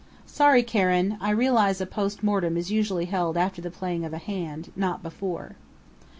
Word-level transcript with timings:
"Sorry, 0.25 0.63
Karen! 0.63 1.15
I 1.21 1.29
realize 1.29 1.79
a 1.79 1.85
post 1.85 2.23
mortem 2.23 2.57
is 2.57 2.71
usually 2.71 3.05
held 3.05 3.37
after 3.37 3.61
the 3.61 3.69
playing 3.69 4.03
of 4.03 4.13
a 4.13 4.17
hand 4.17 4.71
not 4.75 5.03
before." 5.03 5.57